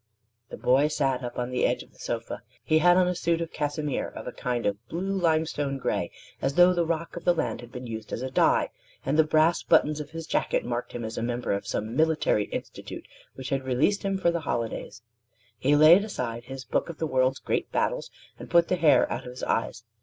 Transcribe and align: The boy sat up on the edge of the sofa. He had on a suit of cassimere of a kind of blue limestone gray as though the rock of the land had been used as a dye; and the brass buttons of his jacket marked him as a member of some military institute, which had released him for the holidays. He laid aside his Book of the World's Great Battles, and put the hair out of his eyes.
The 0.49 0.57
boy 0.57 0.87
sat 0.87 1.23
up 1.23 1.37
on 1.37 1.51
the 1.51 1.63
edge 1.63 1.83
of 1.83 1.93
the 1.93 1.99
sofa. 1.99 2.41
He 2.63 2.79
had 2.79 2.97
on 2.97 3.07
a 3.07 3.13
suit 3.13 3.39
of 3.39 3.53
cassimere 3.53 4.07
of 4.09 4.25
a 4.25 4.31
kind 4.31 4.65
of 4.65 4.83
blue 4.87 5.15
limestone 5.15 5.77
gray 5.77 6.09
as 6.41 6.55
though 6.55 6.73
the 6.73 6.87
rock 6.87 7.15
of 7.15 7.23
the 7.23 7.35
land 7.35 7.61
had 7.61 7.71
been 7.71 7.85
used 7.85 8.11
as 8.11 8.23
a 8.23 8.31
dye; 8.31 8.71
and 9.05 9.15
the 9.15 9.23
brass 9.23 9.61
buttons 9.61 9.99
of 9.99 10.09
his 10.09 10.25
jacket 10.25 10.65
marked 10.65 10.93
him 10.93 11.05
as 11.05 11.19
a 11.19 11.21
member 11.21 11.51
of 11.51 11.67
some 11.67 11.95
military 11.95 12.45
institute, 12.45 13.07
which 13.35 13.49
had 13.49 13.63
released 13.63 14.01
him 14.01 14.17
for 14.17 14.31
the 14.31 14.39
holidays. 14.41 15.03
He 15.59 15.75
laid 15.75 16.03
aside 16.03 16.45
his 16.45 16.65
Book 16.65 16.89
of 16.89 16.97
the 16.97 17.05
World's 17.05 17.37
Great 17.37 17.71
Battles, 17.71 18.09
and 18.39 18.49
put 18.49 18.69
the 18.69 18.77
hair 18.77 19.05
out 19.13 19.25
of 19.27 19.33
his 19.33 19.43
eyes. 19.43 19.83